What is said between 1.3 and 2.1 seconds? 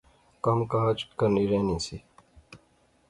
رہنی سی